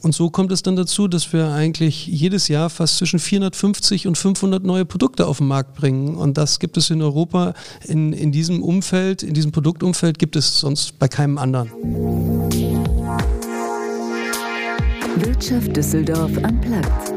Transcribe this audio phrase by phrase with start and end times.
[0.00, 4.16] Und so kommt es dann dazu, dass wir eigentlich jedes Jahr fast zwischen 450 und
[4.16, 6.14] 500 neue Produkte auf den Markt bringen.
[6.14, 7.52] Und das gibt es in Europa
[7.84, 11.72] in, in diesem Umfeld, in diesem Produktumfeld gibt es sonst bei keinem anderen.
[15.16, 17.12] Wirtschaft Düsseldorf am Platz.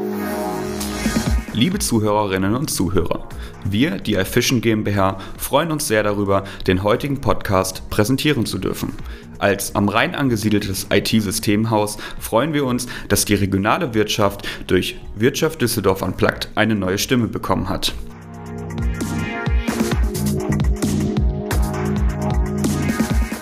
[1.52, 3.28] Liebe Zuhörerinnen und Zuhörer,
[3.64, 8.94] wir, die iFishing GmbH, freuen uns sehr darüber, den heutigen Podcast präsentieren zu dürfen.
[9.42, 16.00] Als am Rhein angesiedeltes IT-Systemhaus freuen wir uns, dass die regionale Wirtschaft durch Wirtschaft Düsseldorf
[16.00, 17.92] Unplugged eine neue Stimme bekommen hat.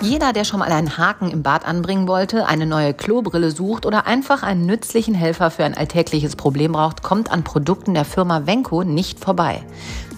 [0.01, 4.07] Jeder, der schon mal einen Haken im Bad anbringen wollte, eine neue Klobrille sucht oder
[4.07, 8.85] einfach einen nützlichen Helfer für ein alltägliches Problem braucht, kommt an Produkten der Firma Venco
[8.85, 9.63] nicht vorbei.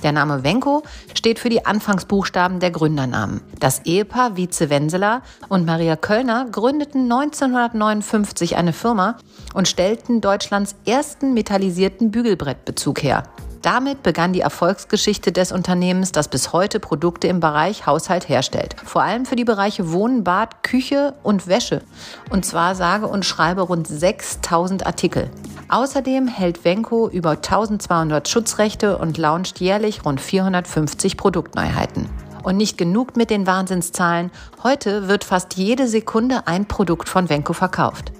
[0.02, 0.82] Der Name Venco
[1.14, 3.40] steht für die Anfangsbuchstaben der Gründernamen.
[3.60, 9.18] Das Ehepaar Wieze Wenseler und Maria Kölner gründeten 1959 eine Firma
[9.54, 13.24] und stellten Deutschlands ersten metallisierten Bügelbrettbezug her.
[13.62, 18.74] Damit begann die Erfolgsgeschichte des Unternehmens, das bis heute Produkte im Bereich Haushalt herstellt.
[18.84, 21.82] Vor allem für die Bereiche Wohnen, Bad, Küche und Wäsche.
[22.28, 25.30] Und zwar sage und schreibe rund 6000 Artikel.
[25.68, 32.08] Außerdem hält Venco über 1200 Schutzrechte und launcht jährlich rund 450 Produktneuheiten.
[32.42, 34.32] Und nicht genug mit den Wahnsinnszahlen.
[34.64, 38.10] Heute wird fast jede Sekunde ein Produkt von Venco verkauft.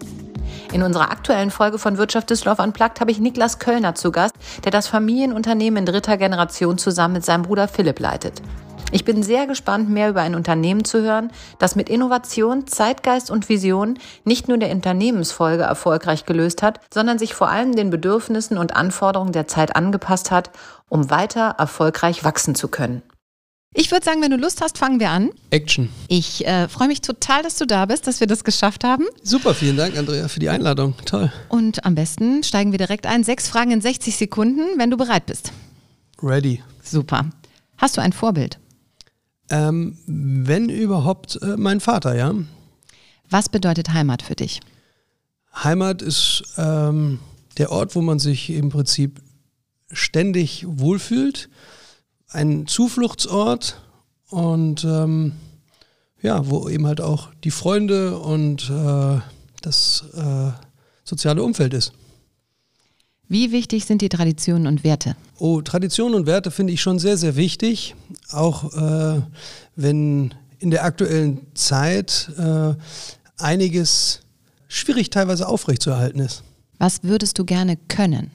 [0.73, 4.35] In unserer aktuellen Folge von Wirtschaft Düsseldorf Unplugged habe ich Niklas Kölner zu Gast,
[4.65, 8.41] der das Familienunternehmen in dritter Generation zusammen mit seinem Bruder Philipp leitet.
[8.91, 13.51] Ich bin sehr gespannt, mehr über ein Unternehmen zu hören, das mit Innovation, Zeitgeist und
[13.51, 18.75] Vision nicht nur der Unternehmensfolge erfolgreich gelöst hat, sondern sich vor allem den Bedürfnissen und
[18.75, 20.51] Anforderungen der Zeit angepasst hat,
[20.89, 23.03] um weiter erfolgreich wachsen zu können.
[23.75, 25.31] Ich würde sagen, wenn du Lust hast, fangen wir an.
[25.51, 25.89] Action.
[26.09, 29.05] Ich äh, freue mich total, dass du da bist, dass wir das geschafft haben.
[29.23, 30.95] Super, vielen Dank, Andrea, für die Einladung.
[31.07, 31.33] Toll.
[31.49, 33.25] Und am besten steigen wir direkt ein.
[33.25, 35.53] Sechs Fragen in 60 Sekunden, wenn du bereit bist.
[36.23, 36.63] Ready.
[36.83, 37.31] Super.
[37.79, 38.59] Hast du ein Vorbild?
[39.49, 42.35] Ähm, wenn überhaupt, äh, mein Vater, ja.
[43.31, 44.61] Was bedeutet Heimat für dich?
[45.55, 47.21] Heimat ist ähm,
[47.57, 49.23] der Ort, wo man sich im Prinzip
[49.91, 51.49] ständig wohlfühlt
[52.33, 53.81] ein Zufluchtsort
[54.29, 55.33] und ähm,
[56.23, 59.21] ja, wo eben halt auch die Freunde und äh,
[59.61, 60.51] das äh,
[61.05, 61.93] soziale Umfeld ist.
[63.29, 65.17] Wie wichtig sind die Traditionen und Werte?
[65.39, 67.95] Oh, Traditionen und Werte finde ich schon sehr, sehr wichtig.
[68.31, 69.23] Auch äh,
[69.75, 72.75] wenn in der aktuellen Zeit äh,
[73.39, 74.21] einiges
[74.69, 76.43] schwierig teilweise aufrechtzuerhalten ist.
[76.79, 78.31] Was würdest du gerne können?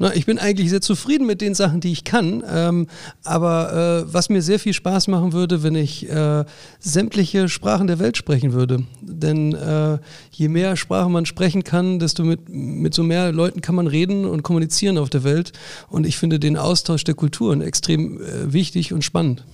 [0.00, 2.44] Na, ich bin eigentlich sehr zufrieden mit den Sachen, die ich kann.
[2.48, 2.86] Ähm,
[3.24, 6.44] aber äh, was mir sehr viel Spaß machen würde, wenn ich äh,
[6.78, 8.84] sämtliche Sprachen der Welt sprechen würde.
[9.02, 9.98] Denn äh,
[10.30, 14.24] je mehr Sprachen man sprechen kann, desto mit, mit so mehr Leuten kann man reden
[14.24, 15.52] und kommunizieren auf der Welt.
[15.88, 19.44] Und ich finde den Austausch der Kulturen extrem äh, wichtig und spannend.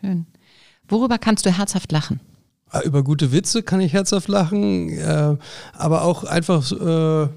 [0.00, 0.24] Schön.
[0.88, 2.20] Worüber kannst du herzhaft lachen?
[2.70, 5.36] Ah, über gute Witze kann ich herzhaft lachen, äh,
[5.74, 7.28] aber auch einfach äh,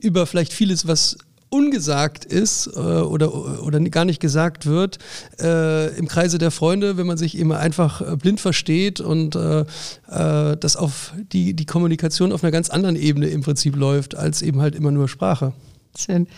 [0.00, 1.18] über vielleicht vieles, was
[1.50, 4.98] ungesagt ist äh, oder, oder gar nicht gesagt wird
[5.40, 9.60] äh, im Kreise der Freunde, wenn man sich immer einfach äh, blind versteht und äh,
[9.60, 14.42] äh, dass auf die, die Kommunikation auf einer ganz anderen Ebene im Prinzip läuft, als
[14.42, 15.52] eben halt immer nur Sprache.
[15.98, 16.28] Schön.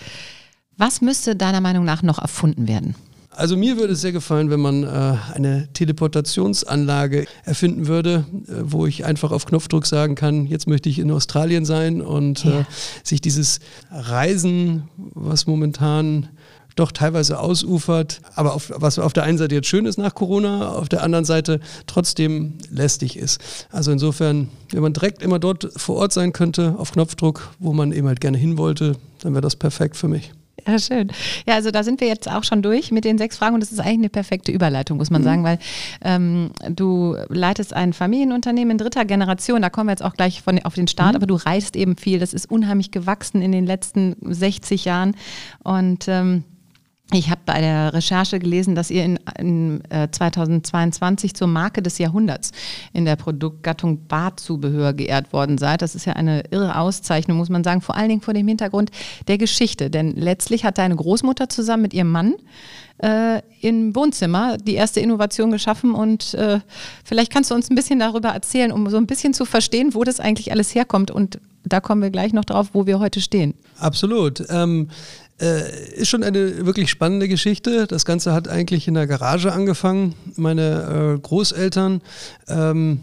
[0.76, 2.94] Was müsste deiner Meinung nach noch erfunden werden?
[3.34, 8.86] Also mir würde es sehr gefallen, wenn man äh, eine Teleportationsanlage erfinden würde, äh, wo
[8.86, 12.60] ich einfach auf Knopfdruck sagen kann, jetzt möchte ich in Australien sein und ja.
[12.60, 12.64] äh,
[13.02, 13.60] sich dieses
[13.90, 16.28] Reisen, was momentan
[16.76, 20.70] doch teilweise ausufert, aber auf, was auf der einen Seite jetzt schön ist nach Corona,
[20.70, 23.66] auf der anderen Seite trotzdem lästig ist.
[23.70, 27.92] Also insofern, wenn man direkt immer dort vor Ort sein könnte, auf Knopfdruck, wo man
[27.92, 30.32] eben halt gerne hin wollte, dann wäre das perfekt für mich.
[30.66, 31.10] Ja, schön.
[31.46, 33.72] Ja, also da sind wir jetzt auch schon durch mit den sechs Fragen und das
[33.72, 35.24] ist eigentlich eine perfekte Überleitung, muss man mhm.
[35.24, 35.58] sagen, weil
[36.02, 40.62] ähm, du leitest ein Familienunternehmen in dritter Generation, da kommen wir jetzt auch gleich von,
[40.64, 41.16] auf den Start, mhm.
[41.16, 45.16] aber du reist eben viel, das ist unheimlich gewachsen in den letzten 60 Jahren
[45.64, 46.44] und ähm,
[47.10, 51.98] ich habe bei der Recherche gelesen, dass ihr in, in äh, 2022 zur Marke des
[51.98, 52.52] Jahrhunderts
[52.92, 55.82] in der Produktgattung Bartzubehör geehrt worden seid.
[55.82, 58.90] Das ist ja eine irre Auszeichnung, muss man sagen, vor allen Dingen vor dem Hintergrund
[59.28, 59.90] der Geschichte.
[59.90, 62.34] Denn letztlich hat deine Großmutter zusammen mit ihrem Mann
[62.98, 66.60] äh, im Wohnzimmer die erste Innovation geschaffen und äh,
[67.04, 70.04] vielleicht kannst du uns ein bisschen darüber erzählen, um so ein bisschen zu verstehen, wo
[70.04, 73.54] das eigentlich alles herkommt und da kommen wir gleich noch drauf, wo wir heute stehen.
[73.78, 74.44] Absolut.
[74.50, 74.88] Ähm,
[75.42, 77.86] äh, ist schon eine wirklich spannende Geschichte.
[77.86, 80.14] Das Ganze hat eigentlich in der Garage angefangen.
[80.36, 82.00] Meine äh, Großeltern
[82.48, 83.00] ähm,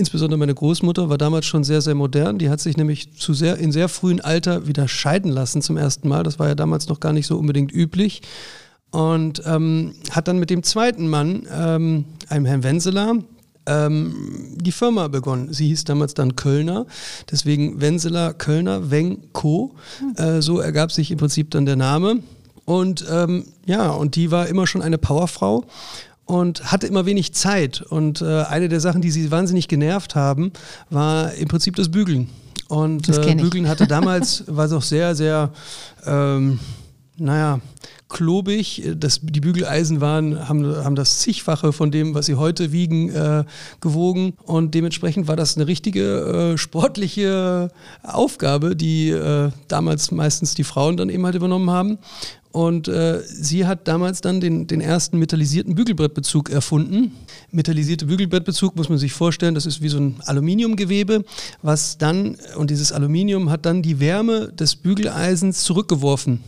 [0.00, 2.38] insbesondere meine Großmutter war damals schon sehr, sehr modern.
[2.38, 6.08] Die hat sich nämlich zu sehr, in sehr frühem Alter wieder scheiden lassen zum ersten
[6.08, 6.24] Mal.
[6.24, 8.22] Das war ja damals noch gar nicht so unbedingt üblich.
[8.90, 13.14] Und ähm, hat dann mit dem zweiten Mann, ähm, einem Herrn Wenseler,
[13.70, 15.52] ähm, die Firma begonnen.
[15.52, 16.86] Sie hieß damals dann Kölner,
[17.30, 19.74] deswegen Wenseler Kölner, Weng Co.
[20.16, 22.20] Äh, so ergab sich im Prinzip dann der Name.
[22.64, 25.64] Und ähm, ja, und die war immer schon eine Powerfrau
[26.24, 27.82] und hatte immer wenig Zeit.
[27.82, 30.52] Und äh, eine der Sachen, die sie wahnsinnig genervt haben,
[30.88, 32.28] war im Prinzip das Bügeln.
[32.68, 35.50] Und äh, Bügeln hatte damals, war doch sehr, sehr,
[36.06, 36.60] ähm,
[37.16, 37.60] naja,
[38.10, 38.82] klobig.
[38.96, 43.44] Das, die Bügeleisen waren, haben, haben das zigfache von dem, was sie heute wiegen, äh,
[43.80, 44.34] gewogen.
[44.44, 47.70] Und dementsprechend war das eine richtige äh, sportliche
[48.02, 51.98] Aufgabe, die äh, damals meistens die Frauen dann eben halt übernommen haben.
[52.52, 57.12] Und äh, sie hat damals dann den, den ersten metallisierten Bügelbrettbezug erfunden.
[57.52, 61.24] Metallisierte Bügelbrettbezug muss man sich vorstellen, das ist wie so ein Aluminiumgewebe,
[61.62, 66.40] was dann, und dieses Aluminium hat dann die Wärme des Bügeleisens zurückgeworfen.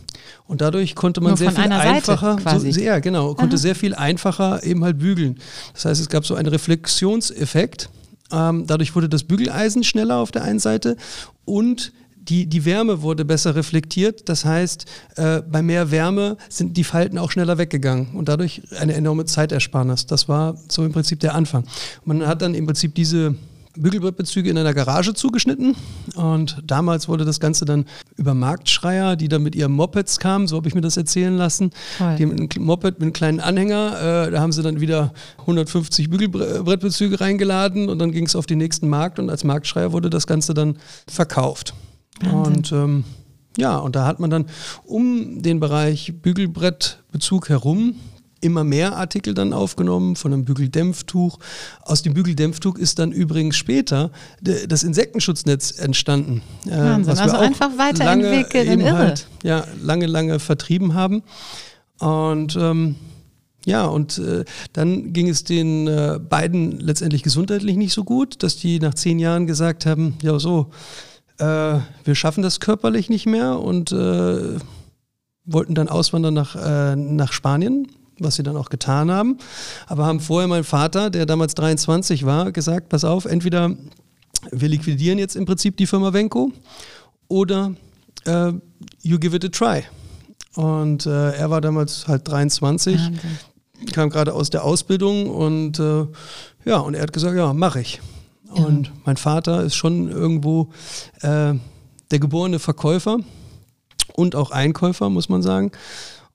[0.45, 3.61] Und dadurch konnte man Nur sehr viel einfacher, so, sehr, genau, konnte Aha.
[3.61, 5.39] sehr viel einfacher eben halt bügeln.
[5.73, 7.89] Das heißt, es gab so einen Reflexionseffekt.
[8.31, 10.97] Ähm, dadurch wurde das Bügeleisen schneller auf der einen Seite
[11.45, 11.93] und
[12.29, 14.29] die, die Wärme wurde besser reflektiert.
[14.29, 14.85] Das heißt,
[15.15, 20.05] äh, bei mehr Wärme sind die Falten auch schneller weggegangen und dadurch eine enorme Zeitersparnis.
[20.05, 21.65] Das war so im Prinzip der Anfang.
[22.05, 23.35] Man hat dann im Prinzip diese
[23.75, 25.75] Bügelbrettbezüge in einer Garage zugeschnitten
[26.15, 27.85] und damals wurde das Ganze dann
[28.17, 31.71] über Marktschreier, die dann mit ihren Mopeds kamen, so habe ich mir das erzählen lassen.
[31.97, 32.15] Toll.
[32.17, 36.09] Die haben ein Moped mit einem kleinen Anhänger, äh, da haben sie dann wieder 150
[36.09, 40.27] Bügelbrettbezüge reingeladen und dann ging es auf den nächsten Markt und als Marktschreier wurde das
[40.27, 40.77] Ganze dann
[41.07, 41.73] verkauft.
[42.21, 43.03] Und ähm,
[43.57, 44.45] ja, und da hat man dann
[44.83, 47.95] um den Bereich Bügelbrettbezug herum
[48.43, 51.39] immer mehr Artikel dann aufgenommen von einem Bügeldämpftuch.
[51.81, 54.11] Aus dem Bügeldämpftuch ist dann übrigens später
[54.41, 56.41] das Insektenschutznetz entstanden.
[56.65, 58.97] Äh, Wahnsinn, also einfach weiterentwickelt und irre.
[58.97, 61.23] Halt, ja, lange, lange vertrieben haben.
[61.99, 62.95] Und ähm,
[63.65, 64.43] ja, und äh,
[64.73, 69.19] dann ging es den äh, beiden letztendlich gesundheitlich nicht so gut, dass die nach zehn
[69.19, 70.69] Jahren gesagt haben, ja so,
[71.43, 74.57] äh, wir schaffen das körperlich nicht mehr und äh,
[75.45, 77.87] wollten dann auswandern nach, äh, nach Spanien,
[78.19, 79.37] was sie dann auch getan haben.
[79.87, 83.75] Aber haben vorher mein Vater, der damals 23 war, gesagt, pass auf, entweder
[84.51, 86.51] wir liquidieren jetzt im Prinzip die Firma Venco
[87.27, 87.73] oder
[88.25, 88.53] äh,
[89.01, 89.83] you give it a try.
[90.55, 93.19] Und äh, er war damals halt 23, Wahnsinn.
[93.91, 96.05] kam gerade aus der Ausbildung und äh,
[96.65, 98.01] ja, und er hat gesagt, ja, mache ich.
[98.53, 100.69] Und mein Vater ist schon irgendwo
[101.21, 101.53] äh,
[102.11, 103.19] der geborene Verkäufer
[104.15, 105.71] und auch Einkäufer, muss man sagen.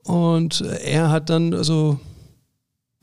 [0.02, 1.98] Und er hat dann also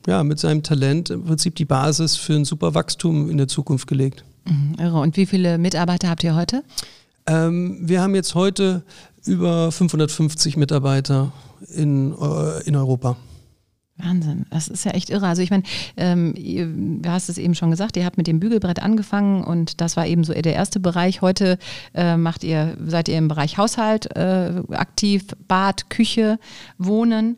[0.06, 3.86] ja, mit seinem Talent im Prinzip die Basis für ein super Wachstum in der Zukunft
[3.86, 4.24] gelegt.
[4.44, 5.00] Mhm, irre.
[5.00, 6.62] Und wie viele Mitarbeiter habt ihr heute?
[7.26, 8.82] Ähm, wir haben jetzt heute
[9.24, 11.32] über 550 Mitarbeiter
[11.74, 13.16] in, äh, in Europa.
[13.98, 15.26] Wahnsinn, das ist ja echt irre.
[15.26, 15.62] Also ich meine,
[15.96, 16.34] ähm,
[17.02, 20.06] du hast es eben schon gesagt, ihr habt mit dem Bügelbrett angefangen und das war
[20.06, 21.22] eben so der erste Bereich.
[21.22, 21.58] Heute
[21.94, 26.38] äh, macht ihr, seid ihr im Bereich Haushalt äh, aktiv, Bad, Küche,
[26.76, 27.36] Wohnen.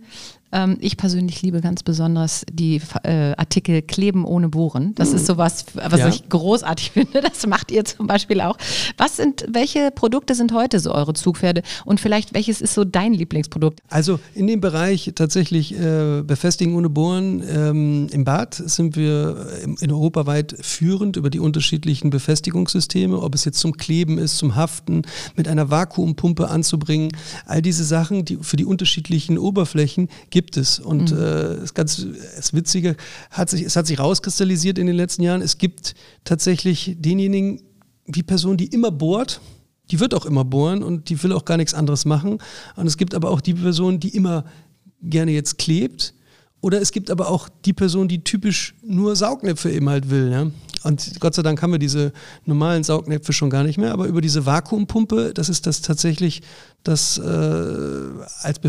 [0.50, 4.94] Ähm, ich persönlich liebe ganz besonders die äh, Artikel Kleben ohne Bohren.
[4.94, 6.08] Das ist sowas, was ja.
[6.08, 7.20] ich großartig finde.
[7.20, 8.56] Das macht ihr zum Beispiel auch.
[8.96, 11.62] Was sind, welche Produkte sind heute so eure Zugpferde?
[11.84, 13.80] Und vielleicht welches ist so dein Lieblingsprodukt?
[13.88, 19.46] Also in dem Bereich tatsächlich äh, Befestigen ohne Bohren ähm, im Bad sind wir
[19.80, 24.56] in Europa weit führend über die unterschiedlichen Befestigungssysteme, ob es jetzt zum Kleben ist, zum
[24.56, 25.02] Haften,
[25.36, 27.10] mit einer Vakuumpumpe anzubringen.
[27.46, 30.78] All diese Sachen, die für die unterschiedlichen Oberflächen gibt gibt es.
[30.78, 31.18] Und mhm.
[31.18, 32.94] äh, das ganz das Witzige
[33.32, 35.42] hat sich, es hat sich rauskristallisiert in den letzten Jahren.
[35.42, 37.60] Es gibt tatsächlich denjenigen,
[38.06, 39.40] die Person, die immer bohrt,
[39.90, 42.38] die wird auch immer bohren und die will auch gar nichts anderes machen.
[42.76, 44.44] Und es gibt aber auch die Person, die immer
[45.02, 46.14] gerne jetzt klebt.
[46.60, 50.30] Oder es gibt aber auch die Person, die typisch nur Saugnäpfe eben halt will.
[50.30, 50.46] Ja?
[50.84, 52.12] Und Gott sei Dank haben wir diese
[52.44, 56.42] normalen Saugnäpfe schon gar nicht mehr, aber über diese Vakuumpumpe, das ist das tatsächlich
[56.84, 58.08] das äh,
[58.42, 58.60] als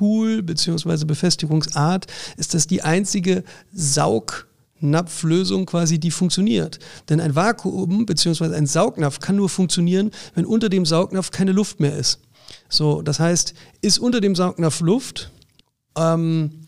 [0.00, 1.04] Befestigungstool bzw.
[1.04, 6.78] Befestigungsart, ist das die einzige Saugnapflösung quasi, die funktioniert.
[7.08, 8.54] Denn ein Vakuum bzw.
[8.54, 12.20] ein Saugnapf kann nur funktionieren, wenn unter dem Saugnapf keine Luft mehr ist.
[12.68, 15.30] So, das heißt, ist unter dem Saugnapf Luft
[15.96, 16.66] ähm,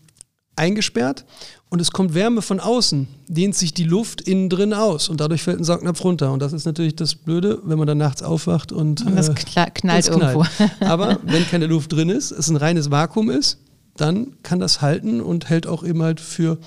[0.55, 1.25] eingesperrt
[1.69, 5.43] und es kommt Wärme von außen, dehnt sich die Luft innen drin aus und dadurch
[5.43, 6.31] fällt ein Saugnapf runter.
[6.31, 9.33] Und das ist natürlich das Blöde, wenn man dann nachts aufwacht und, und das äh,
[9.33, 10.45] knallt, knallt irgendwo.
[10.81, 13.59] Aber wenn keine Luft drin ist, es ein reines Vakuum ist,
[13.97, 16.57] dann kann das halten und hält auch eben halt für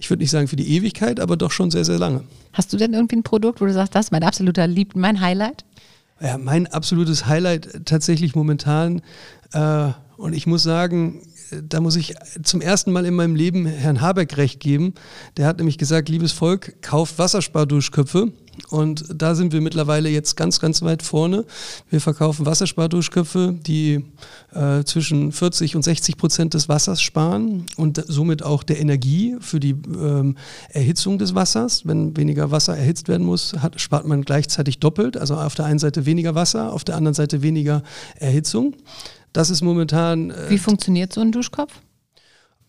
[0.00, 2.22] ich würde nicht sagen für die Ewigkeit, aber doch schon sehr, sehr lange.
[2.54, 5.20] Hast du denn irgendwie ein Produkt, wo du sagst, das ist mein absoluter Lieb, mein
[5.20, 5.64] Highlight?
[6.20, 9.02] Ja, mein absolutes Highlight tatsächlich momentan.
[9.52, 11.22] Äh, und ich muss sagen,
[11.62, 14.94] da muss ich zum ersten Mal in meinem Leben Herrn Habeck recht geben.
[15.36, 18.32] Der hat nämlich gesagt, liebes Volk, kauft Wasserspardurchköpfe.
[18.68, 21.44] Und da sind wir mittlerweile jetzt ganz, ganz weit vorne.
[21.88, 24.04] Wir verkaufen Wasserspardurchköpfe, die
[24.52, 29.60] äh, zwischen 40 und 60 Prozent des Wassers sparen und somit auch der Energie für
[29.60, 30.36] die ähm,
[30.68, 31.86] Erhitzung des Wassers.
[31.86, 35.16] Wenn weniger Wasser erhitzt werden muss, hat, spart man gleichzeitig doppelt.
[35.16, 37.82] Also auf der einen Seite weniger Wasser, auf der anderen Seite weniger
[38.16, 38.74] Erhitzung.
[39.32, 40.30] Das ist momentan.
[40.30, 41.72] Äh, Wie funktioniert so ein Duschkopf?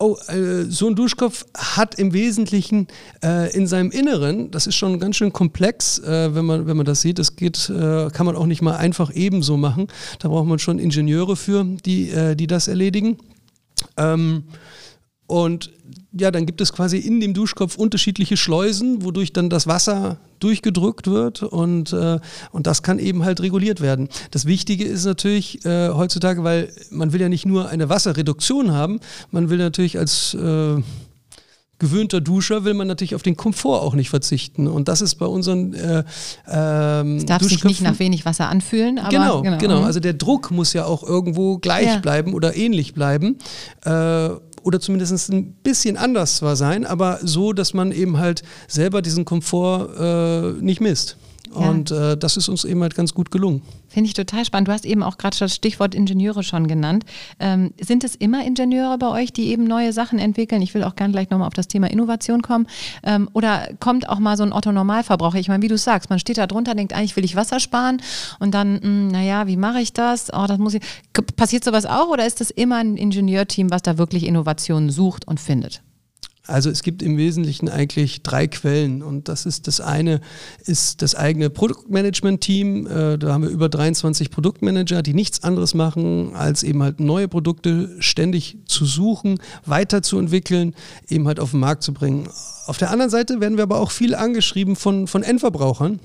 [0.03, 2.87] Oh, äh, so ein Duschkopf hat im Wesentlichen
[3.23, 6.87] äh, in seinem Inneren, das ist schon ganz schön komplex, äh, wenn, man, wenn man
[6.87, 9.89] das sieht, das geht, äh, kann man auch nicht mal einfach ebenso machen.
[10.17, 13.17] Da braucht man schon Ingenieure für, die, äh, die das erledigen.
[13.95, 14.45] Ähm,
[15.31, 15.71] und
[16.11, 21.07] ja, dann gibt es quasi in dem Duschkopf unterschiedliche Schleusen, wodurch dann das Wasser durchgedrückt
[21.07, 22.19] wird und, äh,
[22.51, 24.09] und das kann eben halt reguliert werden.
[24.31, 28.99] Das Wichtige ist natürlich äh, heutzutage, weil man will ja nicht nur eine Wasserreduktion haben,
[29.31, 30.81] man will natürlich als äh,
[31.79, 34.67] gewöhnter Duscher will man natürlich auf den Komfort auch nicht verzichten.
[34.67, 36.03] Und das ist bei unseren äh,
[36.47, 39.81] ähm, Es darf sich nicht nach wenig Wasser anfühlen, aber genau, genau, genau.
[39.81, 41.97] Also der Druck muss ja auch irgendwo gleich ja.
[41.97, 43.37] bleiben oder ähnlich bleiben.
[43.83, 44.29] Äh,
[44.63, 49.25] oder zumindest ein bisschen anders zwar sein, aber so, dass man eben halt selber diesen
[49.25, 51.17] Komfort äh, nicht misst.
[51.53, 51.69] Ja.
[51.69, 53.61] Und äh, das ist uns eben halt ganz gut gelungen.
[53.87, 54.69] Finde ich total spannend.
[54.69, 57.03] Du hast eben auch gerade das Stichwort Ingenieure schon genannt.
[57.39, 60.61] Ähm, sind es immer Ingenieure bei euch, die eben neue Sachen entwickeln?
[60.61, 62.67] Ich will auch gerne gleich nochmal auf das Thema Innovation kommen.
[63.03, 65.39] Ähm, oder kommt auch mal so ein Otto-Normalverbraucher?
[65.39, 68.01] Ich meine, wie du sagst, man steht da drunter, denkt, eigentlich will ich Wasser sparen
[68.39, 70.31] und dann, mh, hm, naja, wie mache ich das?
[70.33, 70.81] Oh, das muss ich.
[71.35, 75.39] Passiert sowas auch oder ist das immer ein Ingenieurteam, was da wirklich Innovationen sucht und
[75.39, 75.81] findet?
[76.47, 80.21] Also es gibt im Wesentlichen eigentlich drei Quellen und das ist das eine
[80.65, 82.87] ist das eigene Produktmanagement-Team.
[82.87, 87.27] Äh, da haben wir über 23 Produktmanager, die nichts anderes machen, als eben halt neue
[87.27, 90.73] Produkte ständig zu suchen, weiterzuentwickeln,
[91.07, 92.27] eben halt auf den Markt zu bringen.
[92.65, 95.99] Auf der anderen Seite werden wir aber auch viel angeschrieben von, von Endverbrauchern,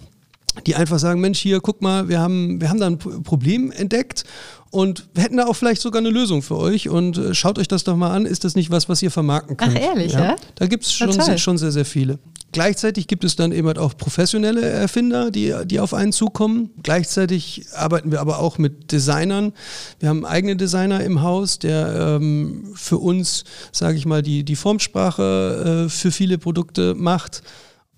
[0.64, 4.24] die einfach sagen, Mensch, hier, guck mal, wir haben, wir haben da ein Problem entdeckt
[4.70, 7.84] und hätten da auch vielleicht sogar eine Lösung für euch und äh, schaut euch das
[7.84, 9.76] doch mal an, ist das nicht was, was ihr vermarkten könnt?
[9.76, 10.24] Ach ehrlich, ja?
[10.24, 10.36] ja?
[10.54, 12.18] Da gibt es schon, schon sehr, sehr viele.
[12.52, 16.70] Gleichzeitig gibt es dann eben halt auch professionelle Erfinder, die, die auf einen zukommen.
[16.82, 19.52] Gleichzeitig arbeiten wir aber auch mit Designern.
[19.98, 24.42] Wir haben einen eigenen Designer im Haus, der ähm, für uns, sage ich mal, die,
[24.42, 27.42] die Formsprache äh, für viele Produkte macht.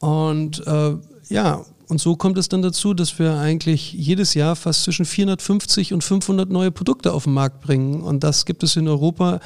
[0.01, 0.95] Und äh,
[1.29, 5.95] ja, und so kommt es dann dazu, dass wir eigentlich jedes Jahr fast zwischen 450
[5.95, 8.03] und 500 neue Produkte auf den Markt bringen.
[8.03, 9.41] Und das gibt es in Europa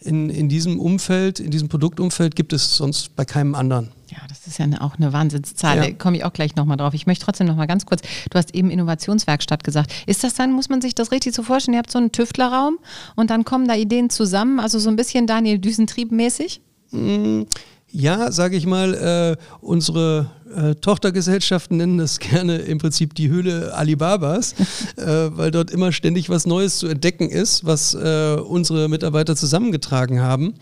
[0.00, 3.90] in, in diesem Umfeld, in diesem Produktumfeld gibt es sonst bei keinem anderen.
[4.10, 5.76] Ja, das ist ja auch eine Wahnsinnszahl.
[5.76, 5.82] Ja.
[5.86, 6.94] Da komme ich auch gleich nochmal drauf.
[6.94, 9.92] Ich möchte trotzdem nochmal ganz kurz, du hast eben Innovationswerkstatt gesagt.
[10.06, 12.78] Ist das dann, muss man sich das richtig so vorstellen, ihr habt so einen Tüftlerraum
[13.16, 16.60] und dann kommen da Ideen zusammen, also so ein bisschen Daniel Düsentrieb mäßig?
[16.92, 17.42] Mm.
[17.90, 23.74] Ja, sage ich mal, äh, unsere äh, Tochtergesellschaften nennen das gerne im Prinzip die Höhle
[23.74, 24.54] Alibabas,
[24.96, 30.20] äh, weil dort immer ständig was Neues zu entdecken ist, was äh, unsere Mitarbeiter zusammengetragen
[30.20, 30.54] haben.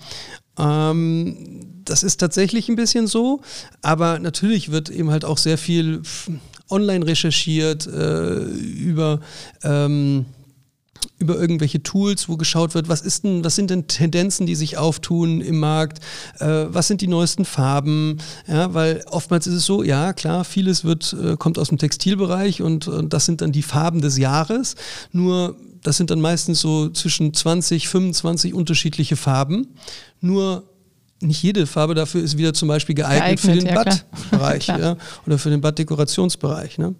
[0.57, 3.41] Ähm, das ist tatsächlich ein bisschen so,
[3.83, 6.03] aber natürlich wird eben halt auch sehr viel
[6.71, 9.21] online recherchiert äh, über
[9.63, 10.27] ähm,
[11.19, 14.77] über irgendwelche Tools, wo geschaut wird, was ist denn, was sind denn Tendenzen, die sich
[14.77, 16.01] auftun im Markt,
[16.41, 20.85] äh, was sind die neuesten Farben, ja, weil oftmals ist es so, ja klar, vieles
[20.85, 24.77] wird, äh, kommt aus dem Textilbereich und, und das sind dann die Farben des Jahres,
[25.13, 29.69] nur das sind dann meistens so zwischen 20, 25 unterschiedliche Farben,
[30.21, 30.65] nur
[31.21, 34.97] nicht jede Farbe dafür ist wieder zum Beispiel geeignet, geeignet für den ja, Badbereich ja,
[35.27, 36.79] oder für den Baddekorationsbereich.
[36.79, 36.95] Ne?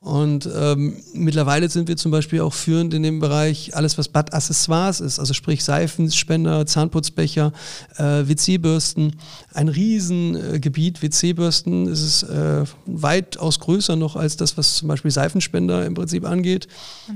[0.00, 5.00] Und ähm, mittlerweile sind wir zum Beispiel auch führend in dem Bereich alles, was Badaccessoires
[5.00, 7.52] ist, also sprich Seifenspender, Zahnputzbecher,
[7.96, 9.16] äh, WC-Bürsten.
[9.54, 10.98] Ein Riesengebiet.
[10.98, 15.94] Äh, WC-Bürsten ist es äh, weitaus größer noch als das, was zum Beispiel Seifenspender im
[15.94, 16.68] Prinzip angeht.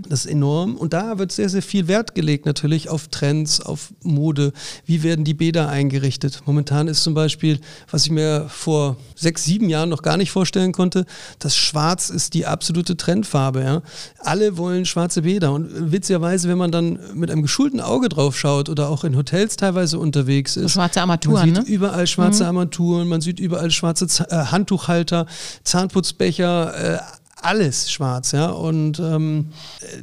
[0.08, 0.74] Das ist enorm.
[0.74, 4.52] Und da wird sehr, sehr viel Wert gelegt natürlich auf Trends, auf Mode.
[4.86, 6.42] Wie werden die Bäder eingerichtet?
[6.46, 7.60] Momentan ist zum Beispiel,
[7.92, 11.06] was ich mir vor sechs, sieben Jahren noch gar nicht vorstellen konnte,
[11.38, 13.62] das Schwarz ist die absolute absolute Trendfarbe.
[13.62, 13.82] Ja.
[14.18, 15.52] Alle wollen schwarze Bäder.
[15.52, 19.56] Und witzigerweise, wenn man dann mit einem geschulten Auge drauf schaut oder auch in Hotels
[19.56, 20.62] teilweise unterwegs ist.
[20.62, 21.52] So schwarze Armaturen.
[21.52, 21.74] Man sieht ne?
[21.74, 22.48] überall schwarze mhm.
[22.48, 25.26] Armaturen, man sieht überall schwarze Z äh, Handtuchhalter,
[25.64, 26.98] Zahnputzbecher, äh,
[27.42, 28.50] alles schwarz, ja.
[28.50, 29.48] Und ähm,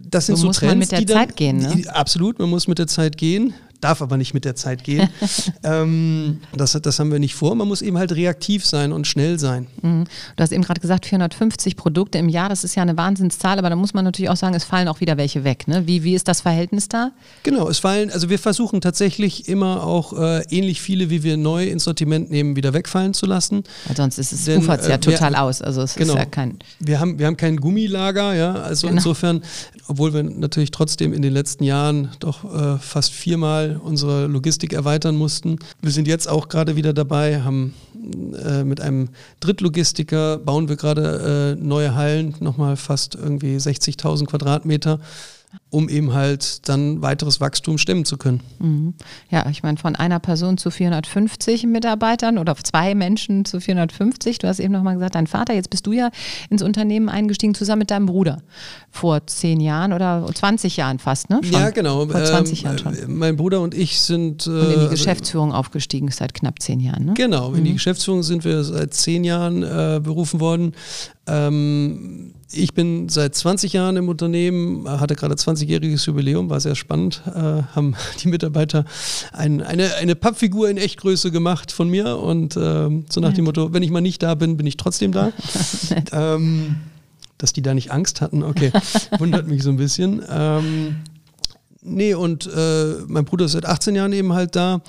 [0.07, 0.71] das sind so, so muss Trends.
[0.71, 1.73] Man mit der Zeit gehen, ne?
[1.75, 3.53] Die, absolut, man muss mit der Zeit gehen.
[3.81, 5.09] Darf aber nicht mit der Zeit gehen.
[5.63, 7.55] ähm, das, das haben wir nicht vor.
[7.55, 9.67] Man muss eben halt reaktiv sein und schnell sein.
[9.81, 10.05] Mhm.
[10.35, 13.69] Du hast eben gerade gesagt, 450 Produkte im Jahr, das ist ja eine Wahnsinnszahl, aber
[13.69, 15.67] da muss man natürlich auch sagen, es fallen auch wieder welche weg.
[15.67, 15.87] Ne?
[15.87, 17.11] Wie, wie ist das Verhältnis da?
[17.43, 21.67] Genau, es fallen, also wir versuchen tatsächlich immer auch äh, ähnlich viele, wie wir neu
[21.67, 23.63] ins Sortiment nehmen, wieder wegfallen zu lassen.
[23.87, 25.61] Weil sonst ist es Denn, ja äh, total wir, aus.
[25.61, 26.59] Also es genau, ist ja kein.
[26.79, 28.53] Wir haben, wir haben kein Gummilager, ja.
[28.53, 28.97] Also genau.
[28.97, 29.41] insofern,
[29.87, 35.15] obwohl wir natürlich trotzdem in den letzten Jahren doch äh, fast viermal unsere Logistik erweitern
[35.15, 35.57] mussten.
[35.81, 37.73] Wir sind jetzt auch gerade wieder dabei, haben
[38.45, 39.09] äh, mit einem
[39.39, 44.99] Drittlogistiker bauen wir gerade äh, neue Hallen, nochmal fast irgendwie 60.000 Quadratmeter
[45.71, 48.41] um eben halt dann weiteres Wachstum stemmen zu können.
[48.59, 48.93] Mhm.
[49.29, 54.39] Ja, ich meine, von einer Person zu 450 Mitarbeitern oder zwei Menschen zu 450.
[54.39, 56.09] Du hast eben nochmal gesagt, dein Vater, jetzt bist du ja
[56.49, 58.41] ins Unternehmen eingestiegen, zusammen mit deinem Bruder.
[58.91, 61.39] Vor zehn Jahren oder 20 Jahren fast, ne?
[61.43, 61.53] Schon.
[61.53, 62.07] Ja, genau.
[62.07, 63.17] Vor 20 ähm, Jahren schon.
[63.17, 64.47] Mein Bruder und ich sind.
[64.47, 67.13] Äh, und in die äh, Geschäftsführung aufgestiegen seit knapp zehn Jahren, ne?
[67.15, 67.65] Genau, in mhm.
[67.65, 70.73] die Geschäftsführung sind wir seit zehn Jahren äh, berufen worden.
[71.29, 77.21] Ähm, ich bin seit 20 Jahren im Unternehmen, hatte gerade 20-jähriges Jubiläum, war sehr spannend.
[77.27, 78.85] Äh, haben die Mitarbeiter
[79.31, 83.73] ein, eine, eine Pappfigur in Echtgröße gemacht von mir und äh, so nach dem Motto,
[83.73, 85.31] wenn ich mal nicht da bin, bin ich trotzdem da.
[86.11, 86.77] ähm,
[87.37, 88.71] dass die da nicht Angst hatten, okay,
[89.19, 90.21] wundert mich so ein bisschen.
[90.29, 90.95] Ähm,
[91.81, 94.81] Nee, und äh, mein Bruder ist seit 18 Jahren eben halt da.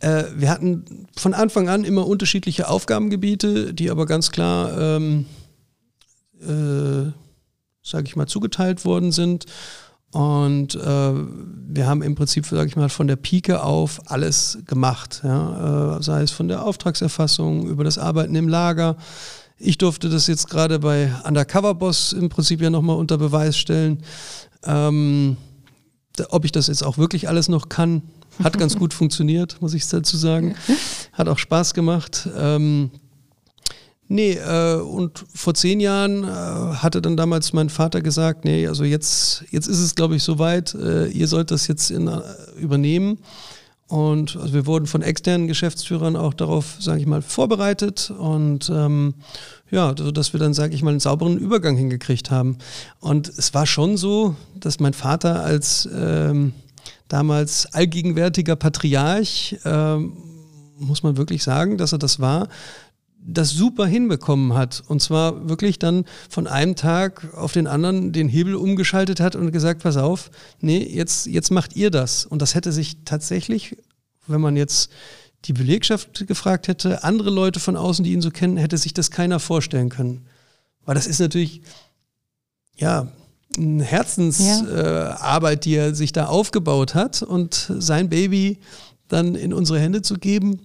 [0.00, 5.26] Äh, wir hatten von Anfang an immer unterschiedliche Aufgabengebiete, die aber ganz klar ähm,
[6.40, 7.12] äh,
[7.82, 9.46] sage ich mal, zugeteilt worden sind.
[10.10, 15.20] Und äh, wir haben im Prinzip, sage ich mal, von der Pike auf alles gemacht.
[15.22, 15.98] Ja?
[15.98, 18.96] Äh, sei es von der Auftragserfassung über das Arbeiten im Lager.
[19.58, 24.02] Ich durfte das jetzt gerade bei Undercover Boss im Prinzip ja nochmal unter Beweis stellen.
[24.64, 25.36] Ähm,
[26.30, 28.02] ob ich das jetzt auch wirklich alles noch kann,
[28.42, 30.54] hat ganz gut funktioniert, muss ich dazu sagen.
[31.12, 32.28] Hat auch Spaß gemacht.
[32.36, 32.90] Ähm,
[34.10, 38.84] Nee, äh, und vor zehn Jahren äh, hatte dann damals mein Vater gesagt, nee, also
[38.84, 42.20] jetzt, jetzt ist es, glaube ich, soweit, äh, ihr sollt das jetzt in, äh,
[42.58, 43.18] übernehmen.
[43.86, 49.14] Und also wir wurden von externen Geschäftsführern auch darauf, sage ich mal, vorbereitet und ähm,
[49.70, 52.58] ja, so dass wir dann, sage ich mal, einen sauberen Übergang hingekriegt haben.
[53.00, 56.52] Und es war schon so, dass mein Vater als ähm,
[57.08, 60.12] damals allgegenwärtiger Patriarch, ähm,
[60.78, 62.48] muss man wirklich sagen, dass er das war,
[63.20, 64.82] das super hinbekommen hat.
[64.86, 69.52] Und zwar wirklich dann von einem Tag auf den anderen den Hebel umgeschaltet hat und
[69.52, 72.24] gesagt, pass auf, nee, jetzt, jetzt macht ihr das.
[72.24, 73.76] Und das hätte sich tatsächlich,
[74.26, 74.90] wenn man jetzt
[75.44, 79.10] die Belegschaft gefragt hätte, andere Leute von außen, die ihn so kennen, hätte sich das
[79.10, 80.26] keiner vorstellen können.
[80.84, 81.62] Weil das ist natürlich,
[82.76, 83.08] ja,
[83.56, 85.70] eine Herzensarbeit, ja.
[85.70, 88.58] äh, die er sich da aufgebaut hat und sein Baby
[89.08, 90.60] dann in unsere Hände zu geben,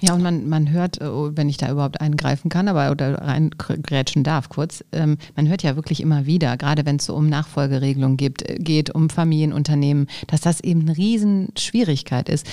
[0.00, 4.24] ja, und man, man hört, äh, wenn ich da überhaupt eingreifen kann, aber oder reingrätschen
[4.24, 8.16] darf kurz, ähm, man hört ja wirklich immer wieder, gerade wenn es so um Nachfolgeregelungen
[8.16, 12.46] gibt, äh, geht, um Familienunternehmen, dass das eben eine Riesenschwierigkeit ist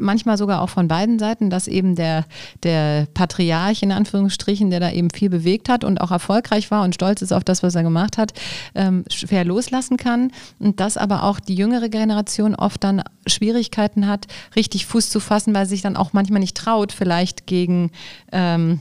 [0.00, 2.24] manchmal sogar auch von beiden Seiten, dass eben der,
[2.62, 6.94] der Patriarch in Anführungsstrichen, der da eben viel bewegt hat und auch erfolgreich war und
[6.94, 8.32] stolz ist auf das, was er gemacht hat,
[8.74, 14.26] ähm, schwer loslassen kann und dass aber auch die jüngere Generation oft dann Schwierigkeiten hat,
[14.56, 17.90] richtig Fuß zu fassen, weil sie sich dann auch manchmal nicht traut, vielleicht gegen
[18.32, 18.80] ähm,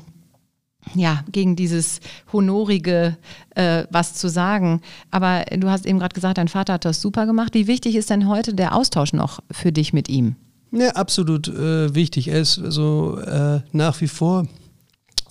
[0.96, 2.00] ja, gegen dieses
[2.32, 3.18] Honorige
[3.56, 4.82] äh, was zu sagen.
[5.12, 7.54] Aber du hast eben gerade gesagt, dein Vater hat das super gemacht.
[7.54, 10.36] Wie wichtig ist denn heute der Austausch noch für dich mit ihm?
[10.72, 12.28] Ja, absolut äh, wichtig.
[12.28, 14.48] Er ist so äh, nach wie vor,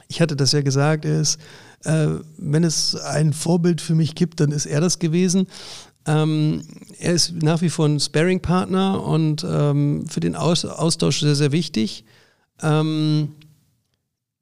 [0.08, 1.38] ich hatte das ja gesagt, er ist,
[1.84, 5.46] äh, wenn es ein Vorbild für mich gibt, dann ist er das gewesen.
[6.06, 6.62] Ähm,
[6.98, 11.52] er ist nach wie vor ein Sparing-Partner und ähm, für den Aus Austausch sehr, sehr
[11.52, 12.04] wichtig.
[12.62, 13.34] Ähm,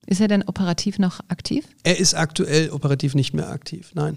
[0.07, 1.67] ist er denn operativ noch aktiv?
[1.83, 4.17] Er ist aktuell operativ nicht mehr aktiv, nein.